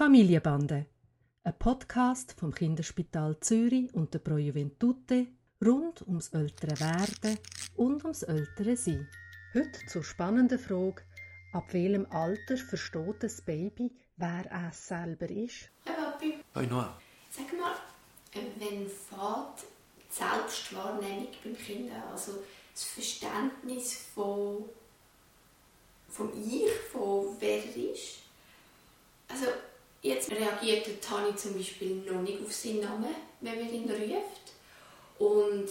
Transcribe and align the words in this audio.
Familienbande, 0.00 0.86
ein 1.44 1.58
Podcast 1.58 2.34
vom 2.40 2.54
Kinderspital 2.54 3.38
Zürich 3.40 3.92
und 3.92 4.14
der 4.14 4.20
Pro 4.20 4.38
Juventute 4.38 5.26
rund 5.62 6.00
ums 6.08 6.28
ältere 6.28 6.80
Werden 6.80 7.38
und 7.76 8.02
ums 8.04 8.22
ältere 8.22 8.78
Sein. 8.78 9.06
Heute 9.52 9.78
zur 9.88 10.02
spannenden 10.02 10.58
Frage, 10.58 11.02
ab 11.52 11.74
welchem 11.74 12.06
Alter 12.10 12.56
versteht 12.56 13.22
das 13.22 13.42
Baby, 13.42 13.92
wer 14.16 14.46
es 14.70 14.88
selber 14.88 15.28
ist? 15.28 15.68
Hey 15.84 15.94
Papi, 15.94 16.38
Hoi 16.54 16.66
Noah. 16.66 16.98
sag 17.28 17.52
mal, 17.60 17.74
äh, 18.32 18.46
wenn 18.58 18.88
fährt 18.88 19.66
die 19.98 20.14
Selbstwahrnehmung 20.14 21.28
beim 21.44 21.58
Kind? 21.58 21.90
Also 22.10 22.42
das 22.72 22.84
Verständnis 22.84 23.96
von, 24.14 24.64
vom 26.08 26.32
Ich, 26.42 26.70
von 26.90 27.36
wer 27.38 27.62
er 27.62 27.92
ist? 27.92 28.29
Jetzt 30.02 30.30
reagiert 30.30 30.86
Tani 31.02 31.36
zum 31.36 31.56
Beispiel 31.56 31.96
noch 31.96 32.22
nicht 32.22 32.42
auf 32.42 32.52
seinen 32.52 32.80
Namen, 32.80 33.14
wenn 33.40 33.58
man 33.60 33.74
ihn 33.74 33.90
ruft. 33.90 34.52
Und 35.18 35.68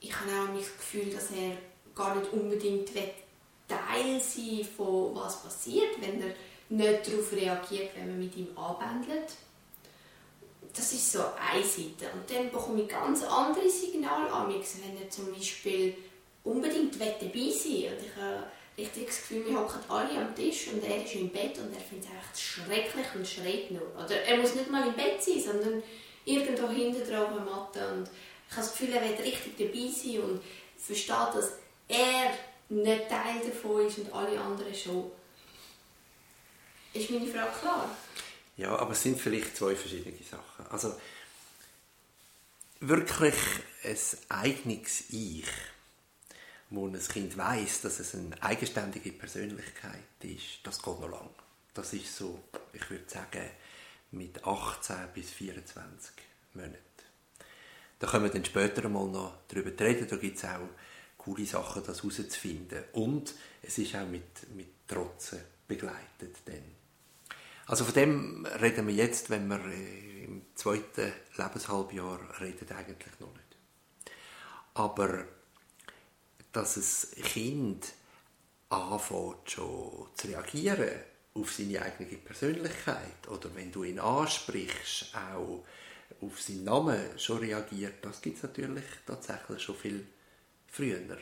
ich 0.00 0.12
habe 0.14 0.30
auch 0.30 0.56
das 0.56 0.76
Gefühl, 0.76 1.12
dass 1.12 1.30
er 1.32 1.56
gar 1.94 2.14
nicht 2.14 2.32
unbedingt 2.32 2.94
will 2.94 3.10
Teil 3.66 4.20
sein 4.20 4.64
von 4.76 5.14
was 5.16 5.42
passiert, 5.42 6.00
wenn 6.00 6.22
er 6.22 6.34
nicht 6.68 7.08
darauf 7.08 7.32
reagiert, 7.32 7.90
wenn 7.96 8.08
man 8.08 8.20
mit 8.20 8.36
ihm 8.36 8.56
anbändelt. 8.56 9.32
Das 10.72 10.92
ist 10.92 11.10
so 11.10 11.20
eine 11.20 11.64
Seite. 11.64 12.12
Und 12.12 12.30
dann 12.30 12.50
bekomme 12.50 12.82
ich 12.82 12.88
ganz 12.88 13.24
andere 13.24 13.68
Signale 13.68 14.30
an, 14.30 14.50
wenn 14.50 15.02
er 15.02 15.10
zum 15.10 15.32
Beispiel 15.32 15.96
unbedingt 16.44 17.00
dabei 17.00 17.50
sein 17.50 17.82
will. 17.82 18.44
Richtig 18.78 19.06
das 19.06 19.16
Gefühl, 19.18 19.46
wir 19.46 19.58
hocken 19.58 19.80
alle 19.88 20.18
am 20.18 20.34
Tisch 20.34 20.68
und 20.68 20.84
er 20.84 21.04
ist 21.04 21.14
im 21.14 21.30
Bett 21.30 21.58
und 21.58 21.72
er 21.72 21.80
findet 21.80 22.08
es 22.10 22.40
echt 22.40 22.40
schrecklich 22.40 23.06
und 23.14 23.26
schreit 23.26 23.70
nur. 23.70 23.94
Oder 23.96 24.22
er 24.22 24.36
muss 24.38 24.54
nicht 24.54 24.70
mal 24.70 24.86
im 24.86 24.94
Bett 24.94 25.22
sein, 25.22 25.42
sondern 25.42 25.82
irgendwo 26.24 26.68
hinten 26.68 27.08
drauf 27.08 27.30
auf 27.30 27.34
der 27.34 27.44
Matte. 27.44 27.94
Und 27.94 28.08
ich 28.48 28.56
habe 28.56 28.66
das 28.66 28.72
Gefühl, 28.72 28.94
er 28.94 29.02
will 29.02 29.24
richtig 29.24 29.56
dabei 29.56 29.88
sein 29.88 30.20
und 30.20 30.42
versteht, 30.78 31.34
dass 31.34 31.52
er 31.88 32.32
nicht 32.68 33.08
Teil 33.08 33.40
davon 33.46 33.86
ist 33.86 33.98
und 33.98 34.12
alle 34.12 34.38
anderen 34.38 34.74
schon. 34.74 35.10
Ist 36.92 37.10
meine 37.10 37.26
Frage 37.26 37.52
klar? 37.60 37.96
Ja, 38.56 38.76
aber 38.76 38.92
es 38.92 39.02
sind 39.02 39.20
vielleicht 39.20 39.56
zwei 39.56 39.76
verschiedene 39.76 40.16
Sachen. 40.22 40.66
Also 40.70 40.94
wirklich 42.80 43.34
ein 43.84 43.98
eigenes 44.28 45.04
Ich, 45.10 45.44
wo 46.76 46.86
ein 46.86 46.98
Kind 46.98 47.36
weiß, 47.36 47.80
dass 47.80 47.98
es 47.98 48.14
eine 48.14 48.40
eigenständige 48.42 49.10
Persönlichkeit 49.12 50.22
ist, 50.22 50.60
das 50.62 50.80
geht 50.80 51.00
noch 51.00 51.10
lang. 51.10 51.30
Das 51.74 51.92
ist 51.92 52.16
so, 52.16 52.44
ich 52.72 52.88
würde 52.88 53.08
sagen, 53.08 53.50
mit 54.12 54.44
18 54.44 54.96
bis 55.12 55.30
24 55.30 56.14
Monaten. 56.54 56.78
Da 57.98 58.06
können 58.06 58.24
wir 58.24 58.30
dann 58.30 58.44
später 58.44 58.88
mal 58.88 59.08
noch 59.08 59.38
darüber 59.48 59.70
reden. 59.84 60.06
Da 60.08 60.16
gibt 60.16 60.36
es 60.36 60.44
auch 60.44 60.68
coole 61.16 61.46
Sachen, 61.46 61.82
das 61.84 62.02
herauszufinden. 62.02 62.84
Und 62.92 63.34
es 63.62 63.78
ist 63.78 63.94
auch 63.96 64.06
mit, 64.06 64.54
mit 64.54 64.86
Trotzen 64.86 65.40
begleitet. 65.66 66.36
Dann. 66.44 66.62
Also 67.66 67.84
von 67.84 67.94
dem 67.94 68.46
reden 68.60 68.86
wir 68.86 68.94
jetzt, 68.94 69.30
wenn 69.30 69.48
wir 69.48 69.64
äh, 69.66 70.24
im 70.24 70.42
zweiten 70.54 71.12
Lebenshalbjahr 71.36 72.20
reden, 72.40 72.76
eigentlich 72.76 73.20
noch 73.20 73.32
nicht. 73.32 73.56
Aber 74.74 75.26
dass 76.56 76.76
ein 77.16 77.22
Kind 77.22 77.92
anfängt 78.70 79.50
schon 79.50 80.08
zu 80.14 80.26
reagieren 80.26 81.00
auf 81.34 81.52
seine 81.52 81.82
eigene 81.82 82.16
Persönlichkeit 82.16 83.28
oder 83.28 83.54
wenn 83.54 83.70
du 83.70 83.84
ihn 83.84 84.00
ansprichst, 84.00 85.14
auch 85.14 85.64
auf 86.22 86.40
seinen 86.40 86.64
Namen 86.64 87.18
schon 87.18 87.38
reagiert, 87.38 88.02
das 88.02 88.22
gibt 88.22 88.38
es 88.38 88.42
natürlich 88.42 88.84
tatsächlich 89.04 89.62
schon 89.62 89.76
viel 89.76 90.06
früher. 90.66 91.18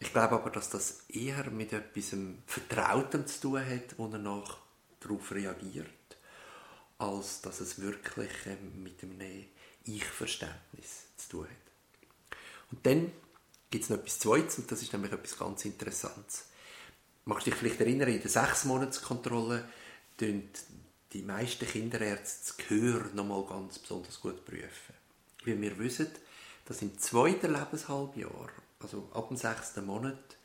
Ich 0.00 0.10
glaube 0.10 0.36
aber, 0.36 0.50
dass 0.50 0.70
das 0.70 1.04
eher 1.08 1.50
mit 1.50 1.74
etwas 1.74 2.16
Vertrautem 2.46 3.26
zu 3.26 3.40
tun 3.42 3.60
hat, 3.60 3.98
wo 3.98 4.06
er 4.06 4.18
nach 4.18 4.58
darauf 5.00 5.32
reagiert, 5.32 5.88
als 6.96 7.42
dass 7.42 7.60
es 7.60 7.78
wirklich 7.78 8.32
ähm, 8.46 8.82
mit 8.82 9.02
einem 9.02 9.44
Ich-Verständnis 9.84 11.08
zu 11.18 11.28
tun 11.28 11.44
hat. 11.44 12.38
Und 12.70 12.86
dann 12.86 13.12
gibt 13.74 13.84
es 13.84 13.90
noch 13.90 13.98
etwas 13.98 14.20
Zweites, 14.20 14.58
und 14.58 14.70
das 14.70 14.82
ist 14.82 14.92
nämlich 14.92 15.10
etwas 15.10 15.36
ganz 15.36 15.64
Interessantes. 15.64 16.44
Magst 17.24 17.44
du 17.44 17.50
dich 17.50 17.58
vielleicht 17.58 17.80
erinnern, 17.80 18.08
in 18.08 18.20
der 18.22 18.30
Sechsmonatskontrolle 18.30 19.68
tun 20.16 20.48
die 21.12 21.22
meisten 21.22 21.66
Kinderärzte 21.66 22.52
das 22.54 22.56
Gehör 22.56 23.06
noch 23.14 23.24
mal 23.24 23.44
ganz 23.44 23.80
besonders 23.80 24.20
gut 24.20 24.44
prüfen. 24.44 24.94
Weil 25.44 25.60
wir 25.60 25.76
wissen, 25.80 26.06
dass 26.66 26.82
im 26.82 26.96
zweiten 27.00 27.52
Lebenshalbjahr, 27.52 28.48
also 28.78 29.08
ab 29.12 29.26
dem 29.26 29.36
sechsten 29.36 29.84
Monat, 29.86 30.36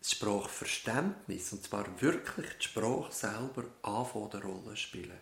das 0.00 0.10
Sprachverständnis, 0.10 1.52
und 1.52 1.62
zwar 1.62 1.86
wirklich 2.00 2.58
die 2.60 2.64
Sprache 2.64 3.12
selber, 3.12 3.66
anfängt 3.82 4.34
eine 4.34 4.44
Rolle 4.44 4.70
zu 4.70 4.76
spielen. 4.76 5.20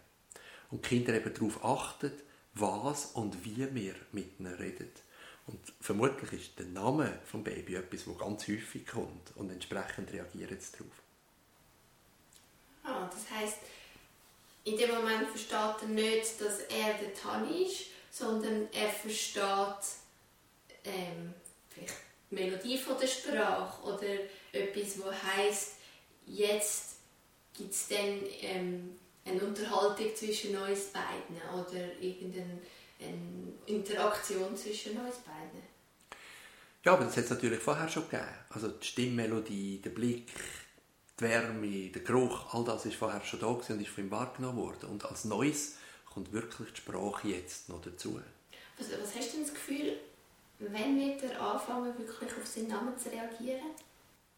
Und 0.70 0.86
die 0.86 0.88
Kinder 0.88 1.12
eben 1.12 1.34
darauf 1.34 1.62
achten, 1.62 2.12
was 2.54 3.06
und 3.12 3.44
wie 3.44 3.74
wir 3.74 3.94
mit 4.12 4.40
ihnen 4.40 4.54
reden. 4.54 4.88
Und 5.46 5.60
vermutlich 5.80 6.32
ist 6.32 6.58
der 6.58 6.66
Name 6.66 7.20
des 7.32 7.44
Baby 7.44 7.76
etwas, 7.76 8.04
das 8.04 8.18
ganz 8.18 8.48
häufig 8.48 8.86
kommt 8.86 9.36
und 9.36 9.50
entsprechend 9.50 10.12
reagieren 10.12 10.58
sie 10.58 10.72
darauf. 10.72 10.92
Ah, 12.82 13.08
das 13.12 13.30
heisst, 13.30 13.58
in 14.64 14.76
dem 14.76 14.90
Moment 14.90 15.28
versteht 15.28 15.82
er 15.82 15.88
nicht, 15.88 16.40
dass 16.40 16.60
er 16.60 16.94
der 16.94 17.14
Tani 17.14 17.64
ist, 17.64 17.86
sondern 18.10 18.68
er 18.72 18.88
versteht 18.88 19.42
ähm, 20.84 21.34
vielleicht 21.68 21.94
die 22.30 22.34
Melodie 22.34 22.78
von 22.78 22.98
der 22.98 23.06
Sprache 23.06 23.82
oder 23.82 24.08
etwas, 24.52 24.98
wo 24.98 25.12
heißt 25.12 25.74
jetzt 26.26 26.96
gibt 27.56 27.72
es 27.72 27.88
dann 27.88 28.20
ähm, 28.40 28.98
eine 29.24 29.40
Unterhaltung 29.42 30.14
zwischen 30.14 30.56
uns 30.56 30.86
beiden 30.86 31.40
oder 31.52 32.00
irgendeine 32.00 32.58
eine 33.00 33.52
Interaktion 33.66 34.56
zwischen 34.56 34.98
uns 34.98 35.16
beiden. 35.16 35.62
Ja, 36.84 36.92
aber 36.92 37.04
das 37.04 37.16
hat 37.16 37.24
es 37.24 37.30
natürlich 37.30 37.60
vorher 37.60 37.88
schon 37.88 38.08
gegeben. 38.08 38.28
Also 38.50 38.68
die 38.68 38.86
Stimmmelodie, 38.86 39.80
der 39.82 39.90
Blick, 39.90 40.28
die 41.18 41.24
Wärme, 41.24 41.88
der 41.88 42.02
Geruch, 42.02 42.54
all 42.54 42.64
das 42.64 42.86
ist 42.86 42.96
vorher 42.96 43.22
schon 43.24 43.40
da 43.40 43.46
und 43.46 43.68
ist 43.68 43.88
von 43.88 44.04
ihm 44.04 44.10
wahrgenommen 44.10 44.58
worden. 44.58 44.90
Und 44.90 45.04
als 45.04 45.24
Neues 45.24 45.76
kommt 46.04 46.32
wirklich 46.32 46.72
die 46.72 46.80
Sprache 46.80 47.28
jetzt 47.28 47.68
noch 47.68 47.82
dazu. 47.82 48.20
Was, 48.78 48.88
was 48.90 49.14
hast 49.16 49.32
du 49.32 49.36
denn 49.38 49.46
das 49.46 49.54
Gefühl, 49.54 49.98
wenn 50.58 50.98
wird 50.98 51.22
er 51.24 51.40
anfangen, 51.40 51.98
wirklich 51.98 52.30
auf 52.32 52.46
seinen 52.46 52.68
Namen 52.68 52.96
zu 52.96 53.10
reagieren? 53.10 53.70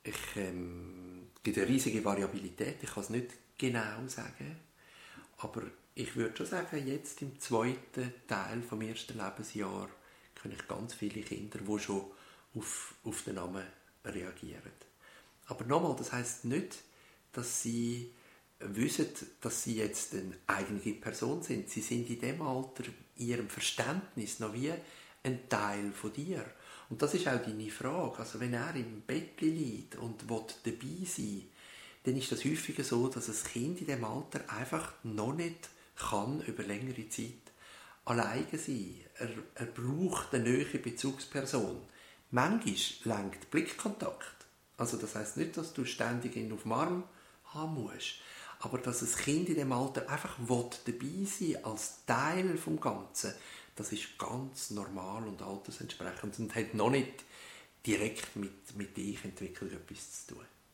Ich, 0.03 0.37
ähm, 0.37 1.29
es 1.37 1.43
gibt 1.43 1.59
eine 1.59 1.69
riesige 1.69 2.05
Variabilität, 2.05 2.83
ich 2.83 2.91
kann 2.91 3.03
es 3.03 3.11
nicht 3.11 3.33
genau 3.59 4.07
sagen. 4.07 4.59
Aber 5.39 5.63
ich 5.99 6.15
würde 6.15 6.37
schon 6.37 6.47
sagen, 6.47 6.87
jetzt 6.87 7.21
im 7.23 7.41
zweiten 7.41 8.13
Teil 8.29 8.63
vom 8.63 8.81
ersten 8.83 9.19
Lebensjahr 9.19 9.89
kenne 10.41 10.55
ich 10.55 10.69
ganz 10.69 10.95
viele 10.95 11.23
Kinder, 11.23 11.59
die 11.59 11.79
schon 11.81 12.05
auf, 12.55 12.95
auf 13.03 13.23
den 13.23 13.35
Namen 13.35 13.65
reagieren. 14.05 14.73
Aber 15.47 15.65
nochmal, 15.65 15.97
das 15.97 16.13
heißt 16.13 16.45
nicht, 16.45 16.79
dass 17.33 17.63
sie 17.63 18.13
wissen, 18.61 19.09
dass 19.41 19.65
sie 19.65 19.77
jetzt 19.77 20.15
eine 20.15 20.37
eigene 20.47 20.95
Person 20.95 21.43
sind. 21.43 21.69
Sie 21.69 21.81
sind 21.81 22.09
in 22.09 22.21
dem 22.21 22.43
Alter 22.43 22.85
in 23.17 23.27
ihrem 23.27 23.49
Verständnis 23.49 24.39
noch 24.39 24.55
wie 24.55 24.73
ein 25.25 25.49
Teil 25.49 25.91
von 25.93 26.13
dir. 26.13 26.45
Und 26.91 27.03
das 27.03 27.15
ist 27.15 27.27
auch 27.27 27.43
deine 27.43 27.71
Frage. 27.71 28.21
Also 28.21 28.39
wenn 28.39 28.55
er 28.55 28.75
im 28.77 29.03
Bett 29.03 29.41
liegt 29.41 29.97
und 29.97 30.29
will 30.31 30.45
dabei 30.65 31.05
sein 31.05 31.49
dann 32.05 32.17
ist 32.17 32.33
das 32.33 32.45
häufiger 32.45 32.85
so, 32.85 33.09
dass 33.09 33.29
ein 33.29 33.53
Kind 33.53 33.81
in 33.81 33.87
dem 33.89 34.05
Alter 34.05 34.49
einfach 34.51 34.95
noch 35.03 35.35
nicht 35.35 35.69
kann 35.99 36.41
über 36.43 36.63
längere 36.63 37.09
Zeit 37.09 37.33
alleine 38.05 38.59
sein. 38.59 38.95
Er, 39.17 39.29
er 39.55 39.67
braucht 39.67 40.33
eine 40.33 40.45
neue 40.45 40.65
Bezugsperson. 40.65 41.81
Manchmal 42.31 43.19
lenkt 43.19 43.51
Blickkontakt. 43.51 44.47
Also 44.77 44.97
das 44.97 45.15
heißt 45.15 45.37
nicht, 45.37 45.57
dass 45.57 45.75
du 45.75 45.85
ständig 45.85 46.37
ihn 46.37 46.53
auf 46.53 46.63
dem 46.63 46.73
Arm 46.73 47.05
haben 47.47 47.75
musst, 47.75 48.21
aber 48.61 48.79
dass 48.79 49.03
ein 49.03 49.25
Kind 49.25 49.49
in 49.49 49.57
dem 49.57 49.73
Alter 49.73 50.09
einfach 50.09 50.39
dabei 50.39 51.25
sein 51.25 51.65
als 51.65 52.05
Teil 52.07 52.57
vom 52.57 52.81
Ganzen, 52.81 53.35
das 53.75 53.93
ist 53.93 54.19
ganz 54.19 54.71
normal 54.71 55.27
und 55.27 55.43
altersentsprechend 55.43 56.39
und 56.39 56.55
hat 56.55 56.75
noch 56.75 56.91
nicht 56.91 57.25
direkt 57.87 58.37
mit, 58.37 58.77
mit 58.77 58.97
der 58.97 59.05
Ich-Entwicklung 59.05 59.71
etwas 59.71 60.27
zu 60.27 60.35
tun. 60.35 60.45